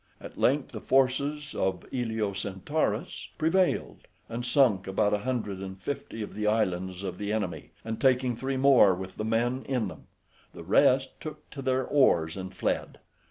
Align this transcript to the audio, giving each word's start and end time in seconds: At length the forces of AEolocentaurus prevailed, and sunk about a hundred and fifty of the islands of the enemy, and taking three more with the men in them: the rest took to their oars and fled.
At 0.19 0.35
length 0.35 0.69
the 0.71 0.81
forces 0.81 1.53
of 1.53 1.85
AEolocentaurus 1.93 3.27
prevailed, 3.37 4.07
and 4.27 4.43
sunk 4.43 4.87
about 4.87 5.13
a 5.13 5.19
hundred 5.19 5.59
and 5.59 5.79
fifty 5.79 6.23
of 6.23 6.33
the 6.33 6.47
islands 6.47 7.03
of 7.03 7.19
the 7.19 7.31
enemy, 7.31 7.69
and 7.85 8.01
taking 8.01 8.35
three 8.35 8.57
more 8.57 8.95
with 8.95 9.17
the 9.17 9.23
men 9.25 9.63
in 9.69 9.89
them: 9.89 10.07
the 10.55 10.63
rest 10.63 11.09
took 11.21 11.47
to 11.51 11.61
their 11.61 11.85
oars 11.85 12.35
and 12.35 12.55
fled. 12.55 12.97